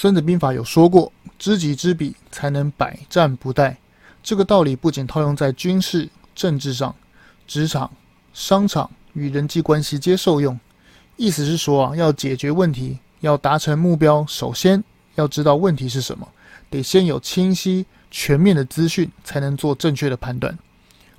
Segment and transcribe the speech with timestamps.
[0.00, 3.74] 孙子兵法有说过：“知己知彼，才能百战不殆。”
[4.22, 6.94] 这个道理不仅套用在军事、政治上，
[7.48, 7.90] 职场、
[8.32, 10.56] 商场与人际关系皆受用。
[11.16, 14.84] 意思是说啊，要解决问题，要达成目标，首先
[15.16, 16.28] 要知道问题是什么，
[16.70, 20.56] 得先有清晰、全面的资讯，才能做正确的判断。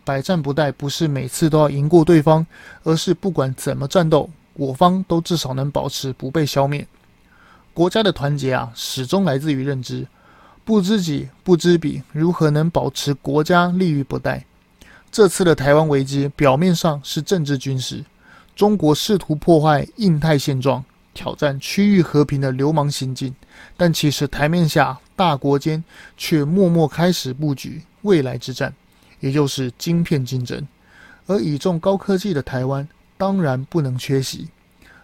[0.05, 2.47] 百战不殆不是每次都要赢过对方，
[2.83, 6.87] 而是不管怎么战斗，我方都至少能保持不被消灭。
[7.73, 10.07] 国家的团结啊，始终来自于认知。
[10.65, 14.43] 不知己，不知彼，如何能保持国家立于不殆？
[15.11, 18.05] 这次的台湾危机，表面上是政治军事。
[18.55, 23.33] 中国试图破坏印太现状，挑战区域和平的流氓行径，
[23.75, 25.83] 但其实台面下大国间
[26.17, 28.71] 却默默开始布局未来之战，
[29.21, 30.67] 也就是晶片竞争。
[31.25, 34.49] 而倚重高科技的台湾，当然不能缺席。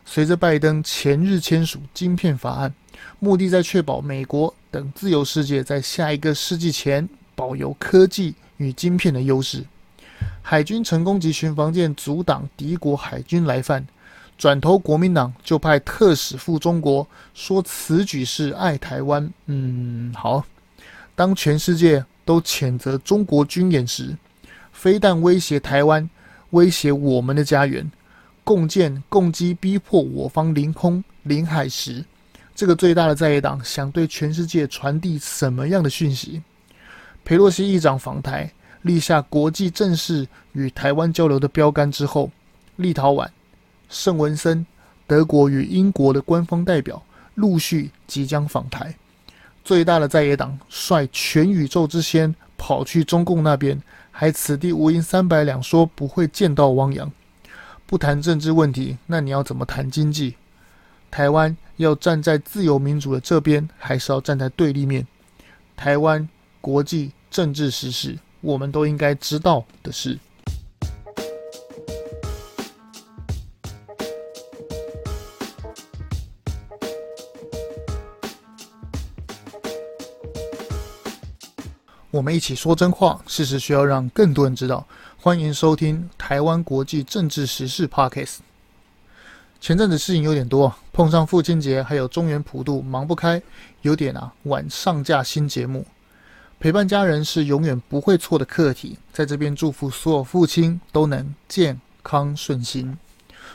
[0.06, 2.74] 随着拜登前日签署晶片法案，
[3.20, 9.66] 目的在确保美国等自由世界在下一个世纪前保有科技与晶片的优势。
[10.42, 13.86] 海军成功级巡防舰阻挡敌国海军来犯，
[14.38, 19.30] 转头国民党就派特使赴中国，说此举是爱台湾。
[19.48, 20.46] 嗯，好。
[21.16, 24.16] 当全世界都谴责中国军演时，
[24.72, 26.10] 非但威胁台湾，
[26.52, 27.90] 威胁我们的家园，
[28.46, 32.06] 共建共击逼迫我方领空领海时，
[32.56, 36.42] 这个最大的在野党想对全世界传递什么样的讯息？
[37.26, 38.50] 裴洛西议长访台。
[38.84, 42.30] 立下国际正式与台湾交流的标杆之后，
[42.76, 43.28] 立陶宛、
[43.90, 44.64] 圣文森、
[45.08, 47.02] 德国与英国的官方代表
[47.34, 48.94] 陆续即将访台。
[49.64, 57.12] 最大的在野党率全宇宙之先跑去中共那边，还此地无银三百两，说不会见到汪洋。
[57.88, 60.36] 不谈政治问题，那你要怎么谈经济？
[61.12, 65.06] 台湾要站在自由民主的这边，还是要站在对立面？
[65.76, 66.28] 台湾
[66.60, 68.18] 国际政治时事。
[68.42, 70.20] 我们都应该知道的事。
[82.12, 84.88] 我们一起说真话，事实需要让更多人知道。
[85.26, 88.26] 欢迎收听《台湾国际政治时事 Podcast》。
[89.60, 93.42] 前阵子事情有点多，碰上父亲节，还有中原普渡，忙不开，
[93.82, 95.84] 有点啊晚上架新节目。
[96.60, 102.96] 陪伴家人是永远不会错的课题，在这边祝福所有父亲都能健康顺心。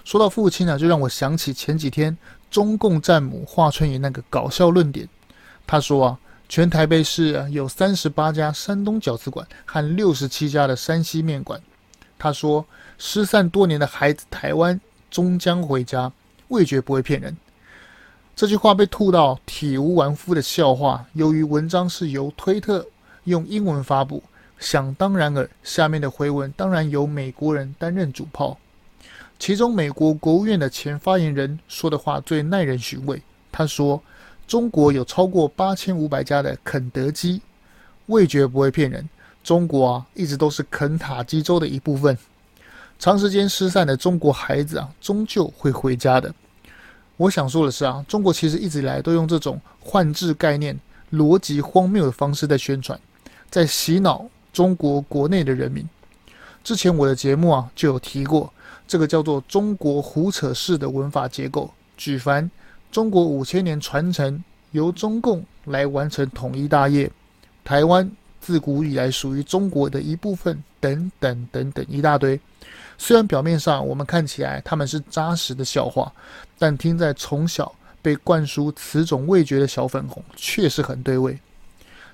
[0.05, 2.19] 说到父亲呢、啊，就让我想起前几天
[2.51, 5.09] 中共战母华春莹那个搞笑论点。
[5.69, 6.19] 他说啊，
[6.51, 11.61] 全台北市有三十八家山东饺子馆和六十七家的山西面馆。
[12.19, 12.67] 他说，
[12.99, 14.81] 失散多年的孩子台湾
[15.13, 16.11] 终将回家，
[16.49, 17.37] 味觉不会骗人。
[18.35, 21.07] 这句话被吐到体无完肤的笑话。
[21.13, 22.85] 由于文章是由推特
[23.23, 24.21] 用英文发布，
[24.59, 28.59] 想当然尔，下面的回文当然由美国人担任主炮。
[29.39, 33.23] 其中，美国国务院的前发言人说的话最耐人寻味。
[33.53, 34.03] 他说
[34.51, 37.41] ：“中国有超过八千五百家的肯德基，
[38.07, 39.09] 味觉不会骗人。
[39.45, 42.19] 中国啊，一直都是肯塔基州的一部分。
[42.99, 46.35] 长时间失散的中国孩子啊，终究会回家的。”
[47.17, 50.77] 我想说的是啊，中国其实一直以来都用这种换质概念、
[51.13, 52.99] 逻辑荒谬的方式在宣传，
[53.49, 55.89] 在洗脑中国国内的人民。
[56.65, 58.53] 之前我的节目啊就有提过，
[58.89, 62.51] 这个叫做中国胡扯式的文法结构，举凡
[62.91, 64.43] 中国五千年传承
[64.73, 67.11] 由中共来完成统一大业，
[67.65, 72.39] 台湾自古以来属于中国的一部分，等等等等一大堆。
[72.99, 76.13] 虽然表面上我们看起来他们是扎实的笑话，
[76.59, 81.39] 但听在从小被灌输此种味觉的小粉红，确实很对味。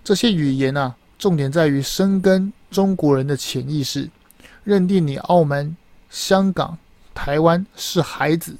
[0.05, 4.09] 这些语言啊，重点在于深耕中国人的潜意识，
[4.63, 5.75] 认定你澳门、
[6.11, 6.77] 香港、
[7.15, 8.55] 台湾是孩子，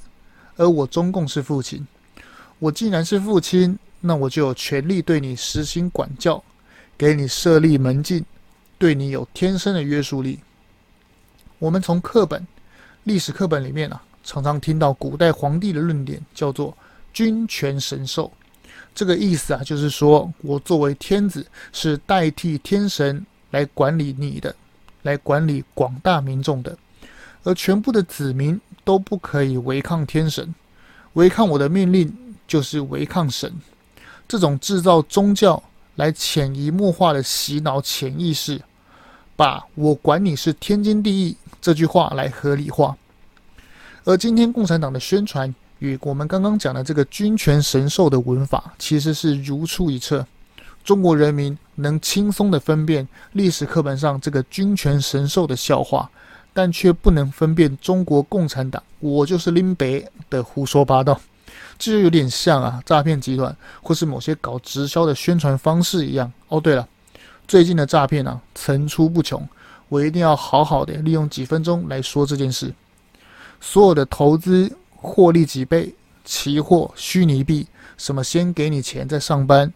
[0.55, 1.85] 而我中共是父亲。
[2.59, 6.43] 我既然是父亲，那我就有权利对你实行管教，
[6.97, 8.23] 给你设立门禁，
[8.77, 10.39] 对你有天生的约束力。
[11.59, 12.45] 我们从课本、
[13.03, 16.75] 历史课本里面啊，常常听到古代皇帝的论点，叫做
[17.13, 18.31] “君权神授”。
[18.93, 24.55] 这个意思啊，就是说我作为天子，是代替天神来管理你的，
[25.03, 26.75] 来管理广大民众的，
[27.43, 30.53] 而全部的子民都不可以违抗天神，
[31.17, 32.15] 违抗我的命令
[32.47, 33.51] 就是违抗神。
[34.27, 35.61] 这种制造宗教
[35.95, 38.61] 来潜移默化的洗脑潜意识。
[39.35, 42.97] 把我管你是天经地义这句话来合理化，
[44.03, 50.25] 而今天共产党的宣传与我们刚刚讲的这个君权神授的文法其实是如出一辙。
[50.83, 56.09] 中国人民能轻松地分辨历史课本上这个君权神授的笑话，
[56.57, 61.21] 但却不能分辨中国共产党“我就是林北”的胡说八道。
[61.77, 66.33] 这就有点像啊，诈骗集团或是某些搞直销的宣传方式一样。
[66.47, 66.87] 哦，对了，
[67.47, 69.47] 最近的诈骗啊层出不穷，
[69.87, 72.73] 我一定要好好的利用几分钟来说这件事。
[73.61, 75.93] 所有的投资获利几倍、
[76.25, 77.67] 期货、虚拟币，
[77.99, 79.71] 什么先给你钱再上班。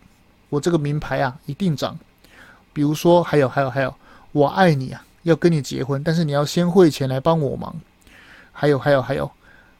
[0.49, 1.95] 我这个名牌啊，一定涨。
[2.73, 3.93] 比如说，还有还有还有，
[4.31, 7.75] 我爱你啊，要跟你结婚，但是你要先汇钱来帮我忙。
[8.51, 9.29] 还有还有还有，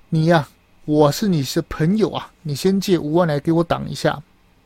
[0.10, 0.48] 你呀、
[0.86, 4.22] 我是你的朋友啊，你先借五万来给我挡一下。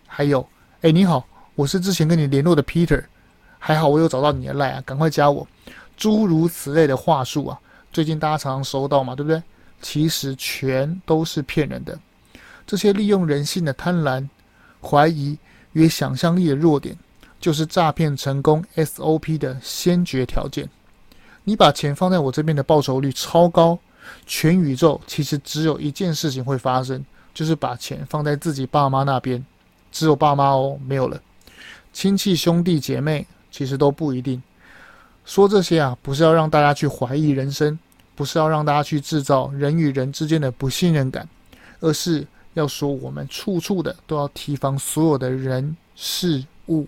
[0.07, 0.47] 还有，
[0.81, 1.25] 哎，你好，
[1.55, 3.03] 我是之前跟你联络的 Peter，
[3.59, 5.47] 还好我有找到你的赖啊，赶快加我。
[5.97, 7.59] 诸如此类的话术啊，
[7.91, 9.41] 最近大家常常收到嘛，对不对？
[9.81, 11.97] 其实全都是骗人的，
[12.65, 14.27] 这些利用人性的贪婪、
[14.81, 15.37] 怀疑。
[15.75, 16.97] 与想象力的弱点，
[17.45, 20.67] 就是诈骗成功 SOP 的先决条件。
[21.43, 23.77] 你把钱放在我这边的报酬率超高，
[24.25, 27.05] 全宇宙其实只有一件事情会发生，
[27.35, 29.45] 就是把钱放在自己爸妈那边，
[29.91, 31.21] 只有爸妈哦，没有了。
[31.93, 34.41] 亲戚兄弟姐妹其实都不一定。
[35.23, 37.77] 说这些啊，不是要让大家去怀疑人生，
[38.15, 41.29] 不是要让大家去制造人与人之间的不信任感，
[41.79, 42.25] 而是。
[42.55, 46.87] 要说我们处处的都要提防所有的人事物。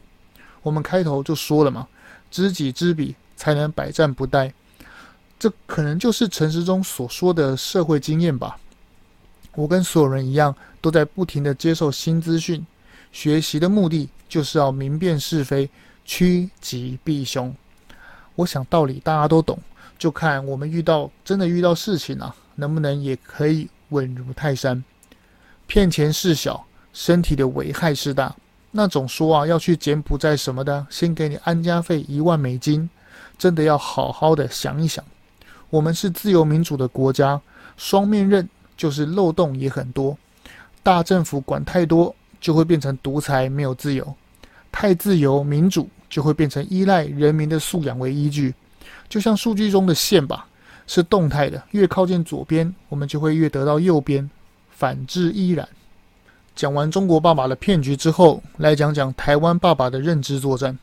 [0.67, 1.87] 我们开头就说了嘛，
[2.29, 4.51] 知己知彼，才能百战不殆。
[5.39, 8.59] 这可能就是陈时中所说的社会经验吧。
[9.55, 12.67] 我跟所有人一样，都在不停地接受新资讯，
[13.13, 15.69] 学习的目的就是要明辨是非，
[16.03, 17.55] 趋吉避凶。
[18.35, 19.57] 我想道理大家都懂，
[19.97, 24.83] 就看我们遇到真的遇到事情啊，能不能也可以稳如泰山。
[25.65, 28.35] 骗钱事小，身体的危害是大。
[28.77, 32.87] 那种说啊要去柬埔寨什么的，先给你安家费一万美金，
[33.35, 35.03] 真的要好好的想一想。
[35.71, 37.41] 我们是自由民主的国家，
[37.75, 38.47] 双面刃
[38.77, 40.15] 就是漏洞也很多。
[40.83, 44.05] 大政府管太多，就会变成独裁，没有自由；
[44.71, 48.53] 太自由民主，就会变成依赖人民的素养为依据。
[49.09, 50.45] 就像数据中的线吧，
[50.85, 54.29] 是动态的，越靠近左边，我们就会越得到右边。
[54.69, 55.67] 反之亦然。
[56.57, 60.75] 讲完中国爸爸的骗局之后，来讲讲台湾爸爸的认知作战。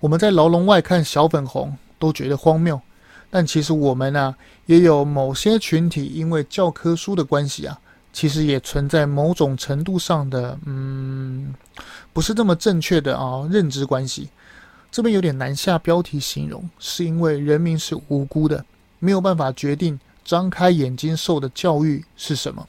[0.00, 2.78] 我们在牢笼外看小粉红都觉得荒谬，
[3.30, 7.80] 但其实我们呢、也有某些群体因为教科书的关系啊，
[8.12, 11.54] 其实也存在某种程度上的嗯，
[12.12, 14.28] 不是这么正确的啊认知关系。
[14.90, 18.62] 这边有点难下标题形容，是因为人民是无辜的，
[18.98, 22.68] 没有办法决定张开眼睛受的教育是什么。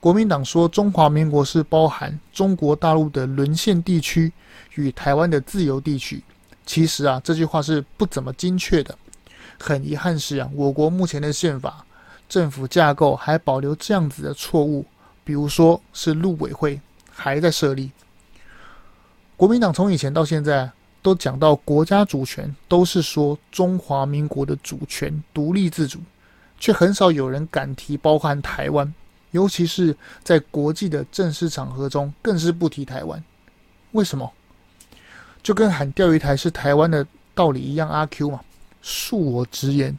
[0.00, 4.32] 国民党说中华民国是包含中国大陆的沦陷地区
[4.76, 6.24] 与台湾的自由地区。
[6.64, 8.96] 其实啊，这句话是不怎么精确的。
[9.58, 11.84] 很遗憾是啊，我国目前的宪法、
[12.30, 14.86] 政府架构还保留这样子的错误，
[15.22, 16.80] 比如说是陆委会
[17.12, 17.90] 还在设立。
[19.36, 20.70] 国民党从以前到现在
[21.02, 25.98] 都讲到国家主权，都是说中华民国的主权独立自主，
[26.58, 28.94] 却很少有人敢提包含台湾。
[29.30, 33.22] 尤其是在国际的正式场合中，更是不提台湾。
[33.92, 34.30] 为什么？
[35.42, 38.40] 就跟喊钓鱼台是台湾的道理一样，阿 Q 嘛。
[38.82, 39.96] 恕我直言，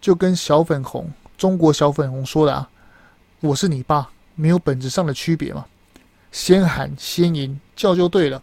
[0.00, 2.68] 就跟小粉红、中国小粉红说的啊，
[3.40, 5.64] 我是你爸，没有本质上的区别嘛。
[6.30, 8.42] 先喊先赢，叫就对了。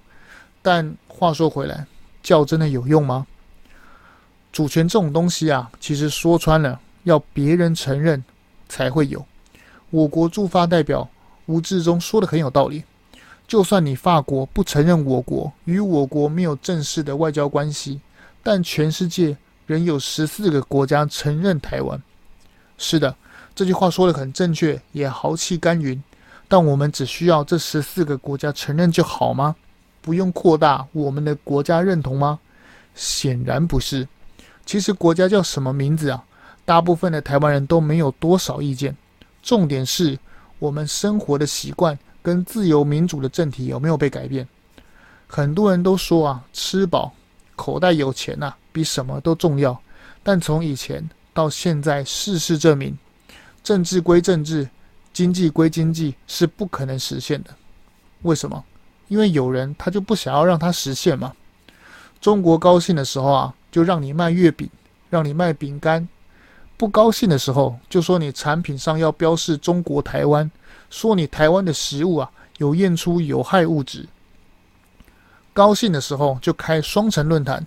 [0.62, 1.86] 但话说回来，
[2.24, 3.28] 叫真的有用吗？
[4.52, 8.24] 主权这种东西啊，其实说穿了，要别人承认
[8.68, 9.24] 才会有。
[9.90, 11.08] 我国驻法代表
[11.46, 12.84] 吴志忠说的很有道理，
[13.48, 18.02] 就算你法国不承认我国与我国没有正式的外交关系，
[18.42, 22.02] 但全世界仍有十四个国家承认台湾。
[22.78, 23.16] 是的，
[23.54, 26.02] 这句话说的很正确，也豪气干云。
[26.48, 29.56] 但我们只需要这十四个国家承认就好吗？
[30.02, 32.40] 不用扩大我们的国家认同吗？
[32.94, 34.08] 显然不是。
[34.66, 36.24] 其实国家叫什么名字啊？
[36.66, 38.96] 大部分的台湾人都没有多少意见。
[39.46, 40.18] 重点是
[40.58, 44.46] 我们生活的习惯跟自由民主的政体有没有被改变？
[45.28, 47.14] 很多人都说啊，吃饱、
[47.56, 49.80] 口袋有钱呐，比什么都重要。
[50.24, 52.98] 但从以前到现在，事实证明，
[53.64, 54.68] 政治归政治，
[55.14, 57.52] 经济归经济，是不可能实现的。
[58.24, 58.66] 为什么？
[59.10, 61.32] 因为有人他就不想要让它实现嘛。
[62.20, 64.68] 中国高兴的时候啊，就让你卖月饼，
[65.12, 66.08] 让你卖饼干。
[66.78, 70.50] 不高兴的时候，就说你产品上要标示中国台湾，
[70.90, 74.08] 说你台湾的食物啊有验出有害物质。
[75.54, 77.66] 高兴的时候就开双城论坛，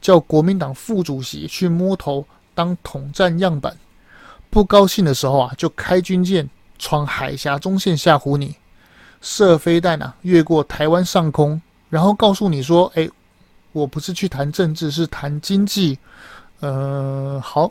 [0.00, 3.74] 叫国民党副主席去摸头当统战样板；
[4.48, 6.48] 不高兴的时候啊，就开军舰
[6.78, 8.56] 闯海峡中线吓唬你，
[9.20, 11.60] 射飞弹啊越过台湾上空，
[11.90, 13.06] 然后告诉你说：“哎，
[13.72, 15.98] 我不是去谈政治，是谈经济。”
[16.60, 17.70] 呃，好，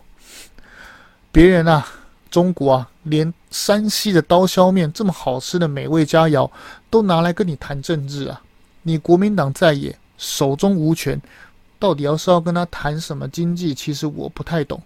[1.36, 1.86] 别人啊。
[2.32, 6.50] 中国啊，连山西的刀削面这么好吃的美味佳肴，
[6.90, 8.42] 都拿来跟你谈政治啊！
[8.84, 11.22] 你国民党在野，手中无权，
[11.80, 13.74] 到底要是要跟他谈什么经济？
[13.74, 14.82] 其实我不太懂。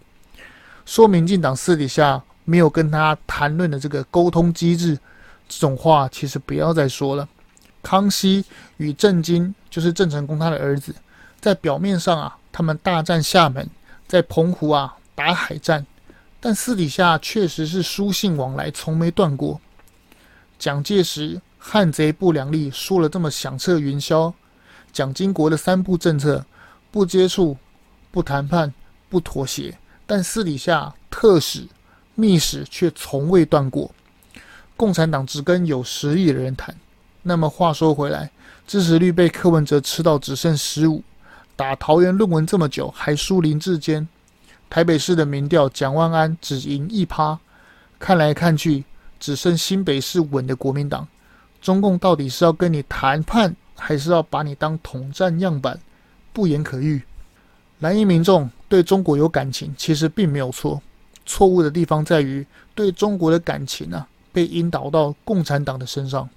[0.86, 4.96] 说民进党私底下没有跟他谈论的这个沟通机制，
[5.48, 7.28] 这种话其实不要再说了。
[7.82, 8.46] 康熙
[8.78, 10.94] 与郑经，就是郑成功他的儿子，
[11.40, 13.68] 在表面上啊，他们大战厦门，
[14.08, 15.84] 在澎湖啊打海战。
[16.40, 19.60] 但私底下确实是书信往来，从没断过。
[20.58, 24.34] 蒋介石汉贼不两立，说了这么响彻云霄。
[24.92, 26.46] 蒋经国的三不政策：
[26.92, 27.58] 不接触、
[28.12, 28.74] 不谈判、
[29.10, 29.78] 不妥协。
[30.06, 31.68] 但私底下特使、
[32.16, 33.92] 密使却从未断过。
[34.76, 36.76] 共产党只跟有实力的人谈。
[37.22, 38.32] 那么话说回来，
[38.66, 41.04] 支持率被柯文哲吃到只剩十五，
[41.56, 44.08] 打桃园论文这么久，还输林志坚。
[44.70, 47.40] 台北市的民调，蒋万安只赢一趴，
[47.98, 48.84] 看来看去，
[49.20, 51.08] 只剩新北市稳的国民党。
[51.60, 55.80] 中共到底是要跟你谈判，还是要把你当统战样板？
[56.32, 57.02] 不言可喻。
[57.80, 60.80] 蓝营民众对中国有感情，其实并没有错。
[61.26, 62.46] 错误的地方在于，
[62.76, 66.30] 对中国的感情啊，被引导到共产党的身上，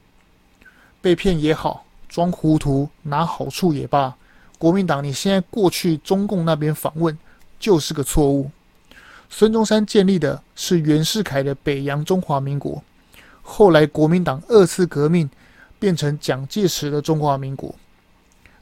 [1.01, 4.17] 被骗也好，装糊涂拿好处也罢。
[4.59, 7.17] 国民党，你现在过去中共那边访问。
[7.63, 8.51] 就是个错误。
[9.31, 12.83] 孙中山建立的是袁世凯的北洋中华民国，
[13.41, 15.31] 后来国民党二次革命
[15.79, 17.73] 变成蒋介石的中华民国。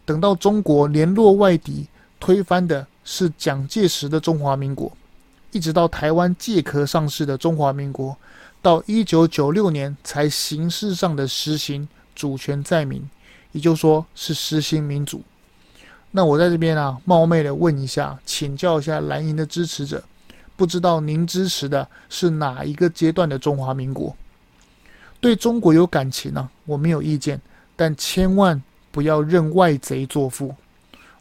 [0.05, 1.87] 等到中国联络外敌，
[2.21, 4.93] 推翻的是蒋介石的中华民国，
[5.51, 8.17] 一直到台湾借壳上市的中华民国，
[8.61, 13.09] 到一九九六年才形式上的实行主权在民，
[13.53, 15.23] 也就是说是实行民主。
[16.13, 20.03] 那我在这边啊，冒昧的问一下，请教一下蓝营的支持者，
[20.57, 24.17] 不知道您支持的是哪一个阶段的中华民国？
[25.21, 27.41] 对中国有感情呢、我没有意见，
[27.77, 30.55] 但千万不要认外贼作父。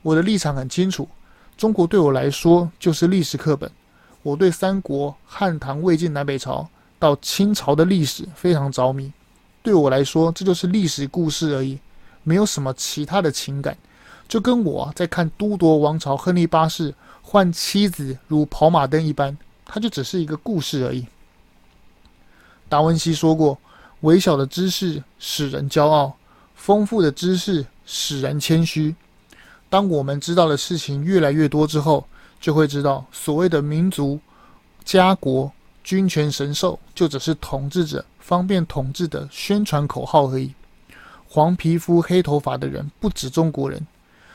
[0.02, 1.08] 我的立场很清楚，
[1.56, 3.70] 中国对我来说就是历史课本。
[4.24, 6.68] 我对三国、汉唐、魏晋南北朝
[6.98, 9.12] 到清朝的历史非常着迷，
[9.62, 11.78] 对我来说这就是历史故事而已，
[12.24, 13.78] 没有什么其他的情感。
[14.30, 16.94] 就跟我在看都铎王朝亨利八世
[17.24, 21.08] 换妻子如跑马灯一般，它就只是一个故事而已。
[22.70, 23.58] 达文西说过
[24.02, 26.16] ：“微小的知识使人骄傲，
[26.54, 28.96] 丰富的知识使人谦虚。”
[29.68, 32.06] 当我们知道的事情越来越多之后，
[32.40, 34.20] 就会知道所谓的民族、
[34.86, 35.52] 家国、
[35.84, 40.54] 君权神授，就只是统治者方便统治的宣传口号而已。
[41.28, 43.86] 黄皮肤、黑头发的人不止中国人。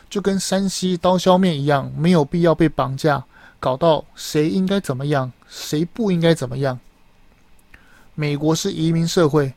[0.09, 3.25] 就跟山西刀削面一样，没有必要被绑架，
[3.59, 6.79] 搞到谁应该怎么样，谁不应该怎么样。
[8.15, 9.53] 美国是移民社会，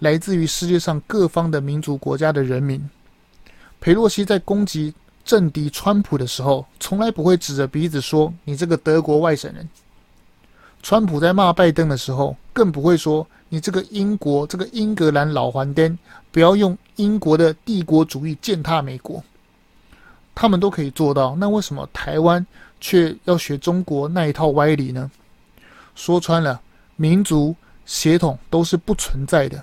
[0.00, 2.90] 来自于世界上各方的民主国家的人民。
[3.78, 4.92] 裴洛西在攻击
[5.24, 9.68] 政敌川普的时候，从来不会指着鼻子说“你这个德国外省人”。
[10.82, 15.96] 川普在骂拜登的时候，更不会说“你这个英国这个英格兰老还颠，
[16.32, 19.22] 不要用英国的帝国主义践踏美国”。
[20.34, 22.44] 他们都可以做到，那为什么台湾
[22.80, 25.10] 却要学中国那一套歪理呢？
[25.94, 26.60] 说穿了，
[26.96, 29.62] 民族血统都是不存在的，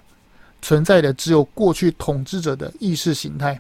[0.62, 3.60] 存在的只有过去统治者的意识形态。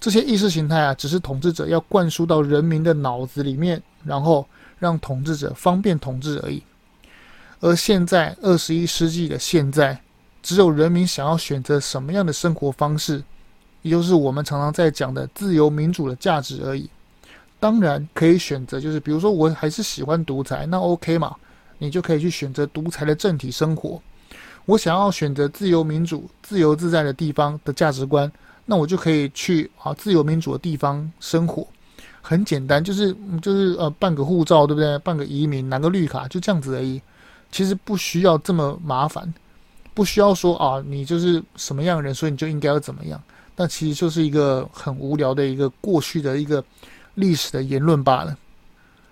[0.00, 4.48] 这些意识形态啊，只是统治者要灌输到人民的脑子里面，然后
[4.78, 6.62] 让统治者方便统治而已。
[7.60, 10.00] 而现在二十一世纪的现在，
[10.42, 13.22] 只有人民想要选择什么样的生活方式。
[13.82, 16.88] 也就是我们常常在讲的自由民主的价值而已。
[17.60, 21.36] 当然可以选择，就是比如说我还是喜欢独裁，那 OK 嘛，
[21.78, 24.00] 你就可以去选择独裁的政体生活。
[24.64, 28.30] 我想要选择自由民主、自由自在的地方的价值观，
[28.66, 31.66] 那我就可以去啊自由民主的地方生活。
[32.20, 34.98] 很简单，就是就是呃办个护照，对不对？
[35.00, 37.00] 办个移民，拿个绿卡，就这样子而已。
[37.50, 39.32] 其实不需要这么麻烦，
[39.92, 43.20] 不需要说啊你就是什么样人，所以你就应该要怎么样。
[43.56, 46.64] 那其实就是一个很无聊的一个过去的一个
[47.14, 48.36] 历史的言论罢了。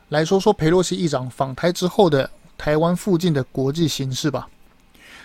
[0.08, 2.28] 来说说裴洛西议长访台之后的
[2.58, 4.48] 台湾附近的国际形势吧。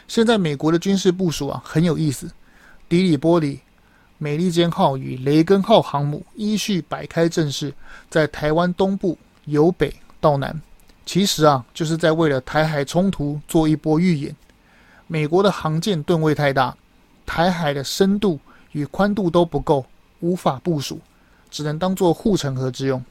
[0.07, 2.29] 现在美国的军事部署啊很有意思，
[2.87, 3.59] 底里波里、
[4.17, 7.73] 美利坚号与雷根号航母依序摆开阵势，
[8.09, 10.61] 在台湾东部由北到南，
[11.05, 14.35] 其实啊就是在为了台海冲突做一波预演。
[15.07, 16.75] 美国的航舰吨位太大，
[17.25, 18.39] 台海的深度
[18.75, 19.85] 与宽度都不够，
[20.19, 20.99] 无法部署，
[21.49, 23.01] 只能当做护城河之用。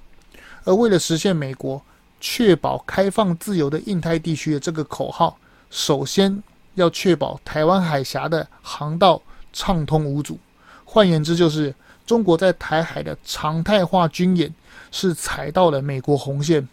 [0.64, 1.80] 而为了实现美国
[2.20, 5.38] 确保开放自由的印太地区的这个口号，
[5.70, 6.42] 首先
[6.74, 9.22] 要确保台湾海峡的航道
[9.54, 10.38] 畅通无阻。
[10.84, 14.54] 换言之，就是中国在台海的常态化军演
[14.92, 16.68] 是踩到了美国红线。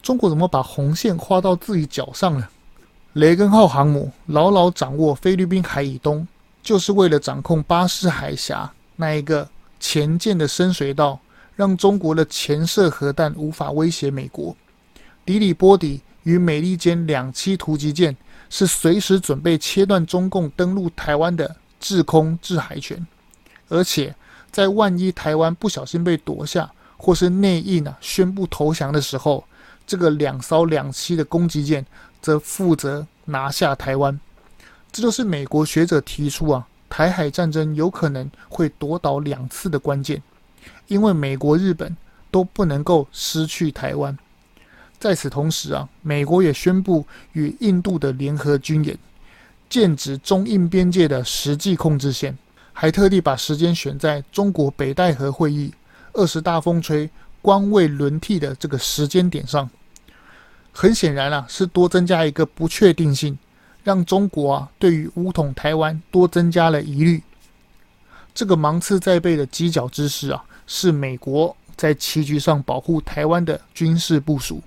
[0.00, 2.48] 中国怎么把红线画到自己脚上了？
[3.14, 6.26] 雷根号航母牢牢掌握菲律宾海以东，
[6.64, 11.20] 就是为了掌控巴士海峡那一个前舰的深水道，
[11.54, 14.56] 让中国的潜射核弹无法威胁美国。
[15.24, 18.16] 迪里波底与美利坚两栖突击舰
[18.50, 23.06] 是随时准备切断中共登陆台湾的制空制海权，
[23.68, 24.12] 而且
[24.50, 29.44] 在万一台湾不小心被夺下，或是内应啊宣布投降的时候，
[29.86, 31.86] 这个两艘两栖的攻击舰。
[32.24, 34.18] 则负责拿下台湾，
[34.94, 40.22] 这就是美国学者提出啊，台海战争有可能会夺岛两次的关键，
[40.86, 41.96] 因为美国、日本
[42.30, 44.16] 都不能够失去台湾。
[45.00, 48.96] 在此同时啊，美国也宣布与印度的联合军演，
[49.68, 52.38] 剑指中印边界的实际控制线，
[52.72, 55.74] 还特地把时间选在中国北戴河会议、
[56.12, 57.10] 二十大风吹、
[57.42, 59.68] 官位轮替的这个时间点上。
[60.70, 63.36] 很显然啊，是多增加一个不确定性，
[63.84, 67.22] 让中国啊对于武统台湾多增加了疑虑。
[68.34, 74.60] 这个芒刺在背的犄角之势啊，是美国在棋局上保护台湾的军事部署。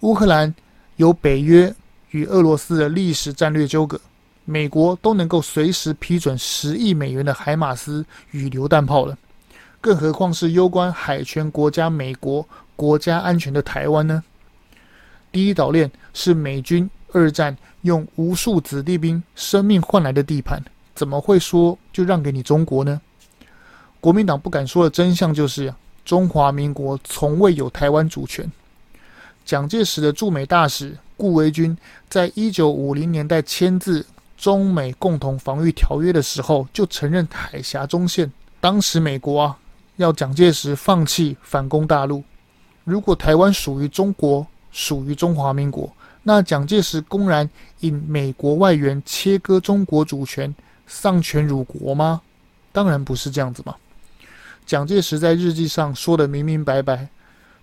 [0.00, 0.54] 乌克兰
[0.96, 1.74] 有北约
[2.10, 3.98] 与俄罗斯的历史战略纠葛，
[4.44, 9.16] 美国都能够随时批准十亿美元的海马斯与榴弹炮了，
[9.80, 14.22] 更何况是攸关海权国家美国国家安全的台湾呢？
[15.32, 20.62] 第一岛链是美军二战用无数子弟兵生命换来的地盘，
[20.94, 23.00] 怎么会说就让给你中国呢？
[24.02, 25.72] 国民党不敢说的真相就是，
[26.04, 28.52] 中华民国从未有台湾主权。
[29.46, 31.74] 蒋介石的驻美大使顾维钧
[32.10, 34.04] 在一九五零年代签字
[34.36, 38.30] 中美共同防御条约的时候，就承认海峡中线。
[38.60, 39.56] 当时美国啊
[39.96, 42.22] 要蒋介石放弃反攻大陆，
[42.84, 44.46] 如果台湾属于中国。
[44.72, 45.90] 属于中华民国，
[46.28, 47.48] 那蒋介石公然
[47.80, 50.52] 引美国外援切割中国主权，
[50.84, 52.20] 丧权辱国吗？
[52.72, 53.76] 当然不是这样子嘛。
[54.66, 57.08] 蒋介石在日记上说的明明白白，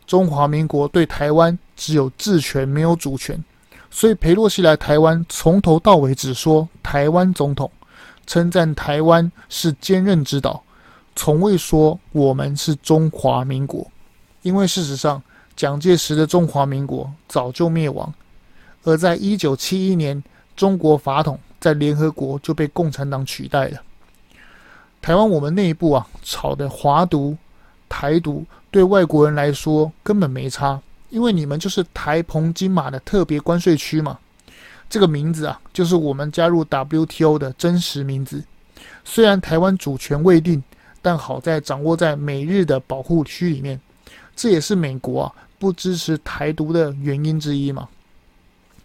[0.07, 3.43] 中华民国对台湾只有治权，没有主权。
[3.91, 7.69] 所以裴洛西来台湾，从头到尾只说台湾总统，
[8.25, 10.63] 称赞台湾是坚韧之岛，
[11.17, 13.85] 从未说我们是中华民国，
[14.41, 15.21] 因为事实上。
[15.55, 18.11] 蒋介石的中华民国早就灭亡，
[18.83, 20.21] 而在一九七一年，
[20.55, 23.81] 中国法统在联合国就被共产党取代了。
[25.01, 27.37] 台湾我们内部啊吵的华独、
[27.89, 34.17] 台独，对外国人来说根本没差，因为你们就是台澎金马的特别关税区嘛。
[34.89, 38.43] 这个名字啊，就是我们加入 WTO 的真实名字。
[39.03, 40.63] 虽然台湾主权未定，
[41.01, 43.79] 但好在掌握在美日的保护区里面。
[44.35, 47.87] 这也是美国啊不支持台独的原因之一嘛。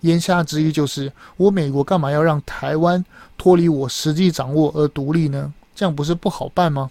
[0.01, 3.05] 言下之意就是，我美国干嘛要让台湾
[3.37, 5.53] 脱离我实际掌握而独立呢？
[5.75, 6.91] 这样不是不好办吗？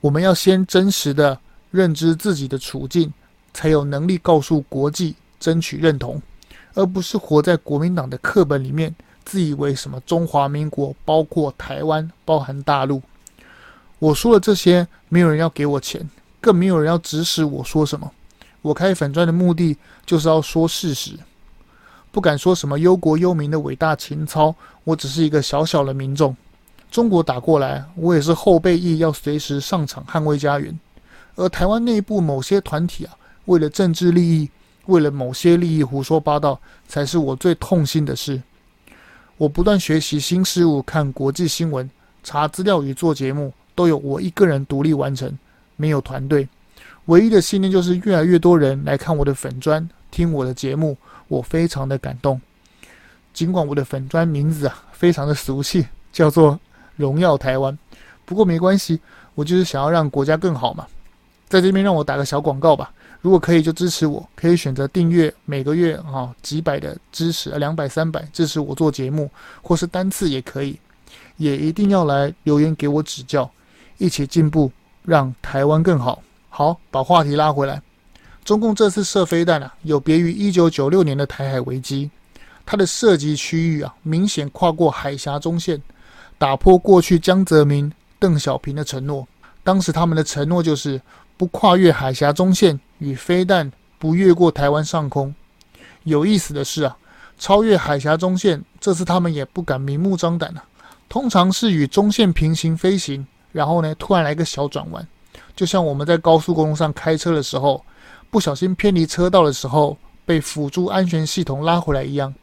[0.00, 1.38] 我们要先真实的
[1.70, 3.12] 认知自己的处境，
[3.54, 6.20] 才有能力告诉国际争取认同，
[6.74, 13.02] 而不是活在国民党的课本里面，自以为什么中华民国包括台湾，包含大陆。
[13.98, 16.08] 我说了这些，没有人要给我钱。
[16.40, 18.10] 更没有人要指使我说什么。
[18.62, 21.12] 我开粉专的目的就是要说事实，
[22.12, 24.54] 不敢说什么忧国忧民的伟大情操。
[24.84, 26.36] 我只是一个小小的民众。
[26.90, 30.78] 中国打过来，我也是后备役，要随时上场捍卫家园。
[31.34, 34.50] 而台湾内部某些团体啊，为了政治利益，
[34.86, 38.40] 为了某些利益胡说八道，才是我最痛心的事。
[39.38, 41.90] 我不断学习新事物，看国际新闻，
[42.22, 45.36] 查资料与做节目，都有我一个人独立完成。
[45.76, 46.46] 没有团队，
[47.06, 50.96] 唯一的信念就是越来越多人来看我的粉专，听我的节目，
[51.32, 52.38] 我非常的感动。
[53.32, 56.60] 尽管我的粉专名字啊非常的俗气，叫做
[56.96, 57.76] “荣耀台湾”，
[58.26, 59.00] 不过没关系，
[59.34, 60.86] 我就是想要让国家更好嘛。
[61.48, 62.92] 在这边让我打个小广告吧。
[63.22, 69.30] 如果可以就支持我，可以选择订阅每个月啊几百的支持，两百三百支持我做节目，
[69.62, 70.78] 或是单次也可以，
[71.38, 73.50] 也一定要来留言给我指教，
[73.96, 74.70] 一起进步，
[75.04, 76.20] 让台湾更好。
[76.50, 77.80] 好，把话题拉回来，
[78.44, 82.10] 中共这次射飞弹啊，有别于一九九六年的台海危机，
[82.66, 85.80] 它的射击区域啊明显跨过海峡中线，
[86.38, 89.26] 打破过去江泽民、邓小平的承诺。
[89.62, 91.00] 当时他们的承诺就是
[91.36, 95.32] 不跨越海峡中线，与飞弹不越过台湾上空。
[96.02, 96.96] 有意思的是啊，
[97.38, 100.64] 超越海峡中线，这次他们也不敢明目张胆啊，
[101.08, 105.06] 通常是与中线平行飞行，然后呢，突然来个小转弯，
[105.54, 107.84] 就像我们在高速公路上开车的时候，
[108.32, 112.34] 不小心偏离车道的时候，被辅助安全系统拉回来一样，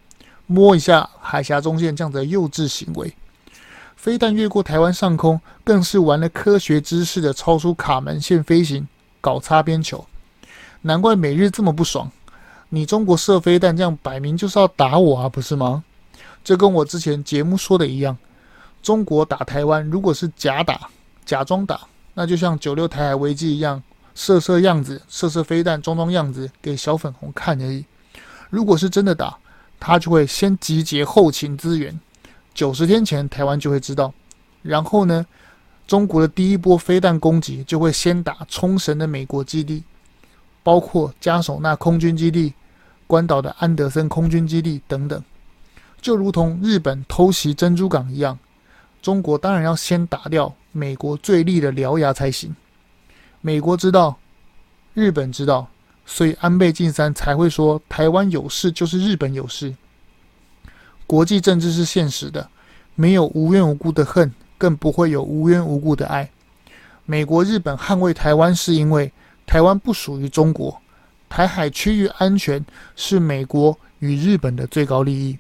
[0.46, 3.12] 摸一下海峡中线这样的幼稚行为。
[3.96, 8.88] 飞弹越过台湾上空，更是玩了科学知识的超出卡门线飞行，
[9.20, 10.06] 搞擦边球。
[10.82, 12.12] 难怪美日这么不爽。
[12.70, 15.84] 你中国射飞弹，这样摆明就是要打我啊，不是吗？
[16.44, 18.16] 这跟我之前节目说的一样，
[18.84, 20.88] 中国打台湾，如果是假打、
[21.26, 21.82] 假装打，
[22.14, 23.82] 那就像九六台海危机一样，
[24.20, 27.86] 射射样子、射射飞弹、装装样子给小粉红看而已。
[28.50, 29.38] 如果是真的打，
[29.80, 31.98] 他就会先集结后勤资源。
[32.54, 34.14] 九十天前，台湾就会知道。
[34.62, 35.26] 然后呢，
[35.88, 39.86] 中国的第一波飞弹攻击就会先打冲绳的美国基地，
[40.64, 42.54] 包括嘉手纳空军基地、
[43.08, 45.24] 关岛的安德森空军基地等等。
[46.02, 48.38] 就如同日本偷袭珍珠港一样，
[49.02, 52.54] 中国当然要先打掉美国最利的獠牙才行。
[53.42, 54.18] 美国知道，
[54.94, 55.70] 日本知道，
[56.06, 59.74] 所以安倍晋三才会说：“台湾有事就是日本有事。”
[61.08, 62.50] 国际政治是现实的，
[62.96, 66.30] 没有无缘无故的恨，更不会有无缘无故的爱。
[67.06, 69.12] 美国、日本捍卫台湾，是因为
[69.48, 70.82] 台湾不属于中国，
[71.30, 72.64] 台海区域安全
[72.96, 75.40] 是美国与日本的最高利益。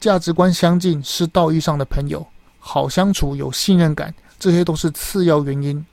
[0.00, 2.26] 价值观相近是道义上的朋友，
[2.58, 5.84] 好相处有信任感，这些都是次要原因。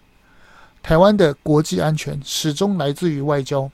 [0.84, 3.72] 台湾的国际安全始终来自于外交，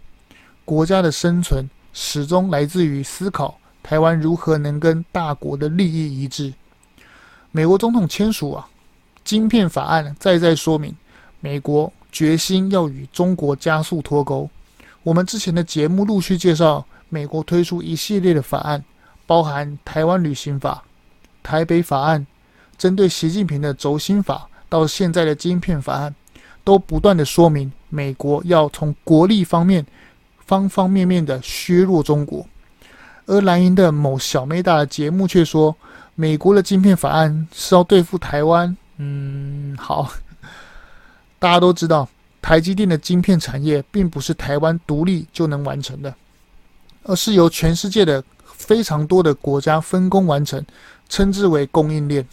[0.64, 3.58] 国家的生存始终来自于思考。
[3.82, 6.54] 台湾如何能跟大国的利益一致？
[7.52, 8.70] 美国总统签署啊，
[9.24, 10.96] 晶片法案，再再说明
[11.40, 14.48] 美国决心要与中国加速脱钩。
[15.02, 18.84] 我们之前的节目陆续介绍，美国推出一系列的法案，
[19.26, 20.84] 包含台湾旅行法、
[21.42, 22.28] 台北法案，
[22.78, 26.14] 针对习近平的轴心法，到现在的晶片法案，
[26.70, 29.84] 都不断的说明美国要从国力方面
[30.46, 32.46] 方方面面的削弱中国。
[33.26, 35.76] 而蓝营的某小妹大的节目却说，
[36.14, 38.78] 美国的晶片法案是要对付台湾。
[38.98, 40.12] 嗯，好，
[41.40, 42.08] 大家都知道，
[42.40, 46.14] 台积电的晶片产业并不是台湾独立就能完成的，
[47.02, 50.64] 而是由全世界的非常多的国家分工完成，
[51.08, 52.24] 称之为供应链。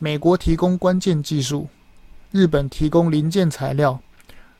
[0.00, 1.68] 美国提供关键技术，
[2.32, 3.98] 日本提供零件材料，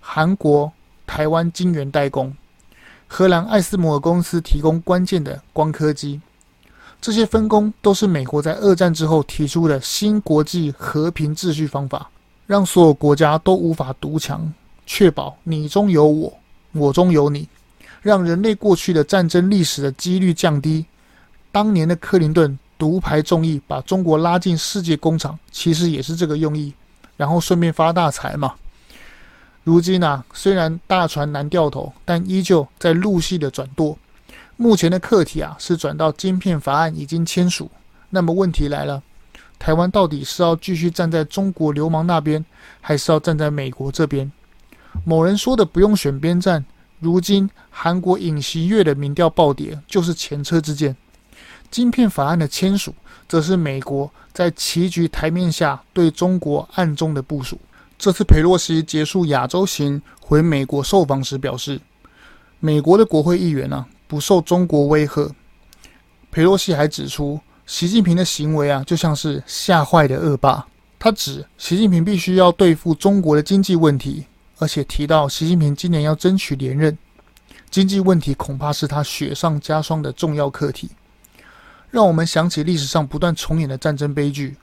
[0.00, 0.72] 韩国、
[1.06, 2.34] 台湾晶圆代工。
[3.06, 6.20] 荷兰艾斯摩尔公司提供关键的光刻机，
[7.00, 12.10] 这些分工都是美国在二战之后提出的新国际和平秩序方法，
[12.46, 14.52] 让所有国家都无法独强，
[14.84, 16.32] 确保你中有我，
[16.72, 17.48] 我中有你，
[18.02, 20.84] 让人类过去的战争历史的几率降低。
[21.52, 26.72] 当年的克林顿独排众议，把中国拉进世界工厂，其实也是这个用意，
[27.20, 28.54] 然后顺便发大财嘛。
[29.62, 33.98] 如今啊，虽然大船难掉头，但依旧在陆续的转舵。
[34.56, 37.70] 目前的课题啊，是转到晶片法案已经签署。
[38.08, 39.02] 那么问题来了，
[39.58, 42.42] 台湾到底是要继续站在中国流氓那边，
[42.80, 44.32] 还是要站在美国这边？
[45.04, 46.64] 某人说的不用选边站，
[46.98, 50.96] 如今韩国尹锡悦的民调暴跌，就是前车之鉴。
[51.70, 52.92] 晶片法案的签署，
[53.28, 57.58] 则是美国在棋局台面下对中国暗中的部署。
[57.98, 61.80] 这次裴洛西结束亚洲行回美国受访时表示，
[62.58, 65.30] 美国的国会议员、啊、不受中国威吓。
[66.30, 70.66] 裴洛西还指出，习近平的行为啊就像是吓坏的恶霸。
[70.98, 74.26] 他指习近平必须要对付中国的经济问题，
[74.58, 76.96] 而且提到习近平今年要争取连任，
[77.70, 80.90] 经济问题恐怕是他雪上加霜的重要课题。
[81.90, 84.56] 让我们想起历史上不断重演的战争悲剧。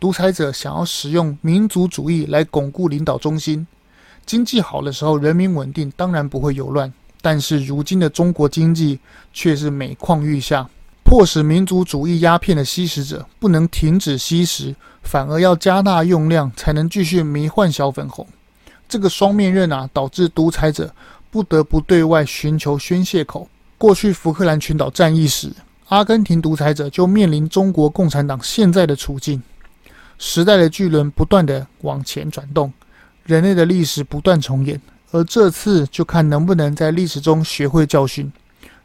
[0.00, 3.66] 独裁者想要使用民族主义来巩固领导中心，
[4.24, 6.92] 经济好的时候，人民稳定，当然不会有乱。
[7.20, 9.00] 但是如今的中国经济
[9.32, 10.68] 却是每况愈下，
[11.02, 18.24] 迫使民族主义鸦片的吸食者不能停止吸食，反而要加大用量，才能继续迷幻小粉红。
[18.88, 20.94] 这个双面刃啊，导致独裁者
[21.28, 23.48] 不得不对外寻求宣泄口。
[23.76, 25.50] 过去福克兰群岛战役时，
[25.88, 29.42] 阿根廷独裁者就面临中国共产党现在的处境。
[30.18, 32.70] 时代的巨轮不断地往前转动，
[33.24, 34.80] 人类的历史不断重演。
[35.10, 38.30] 而这次就看能不能在历史中学会教训，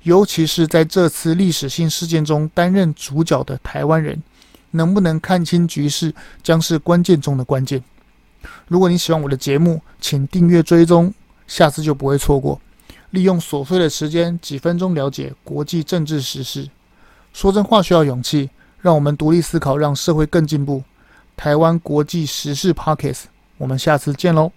[0.03, 4.23] 尤其是在这次历史性事件中担任主角的台湾人，
[4.71, 7.83] 能不能看清局势，将是关键中的关键。
[8.69, 11.13] 如果你喜欢我的节目，请订阅追踪，
[11.47, 12.61] 下次就不会错过。
[13.09, 16.69] 利用琐碎的时间，几分钟了解国际政治时事。
[17.33, 20.83] 说真话需要勇气，让我们独立思考，让社会更进步。
[21.35, 23.23] 台湾国际时事 Podcast，
[23.57, 24.51] 我们下次见喽。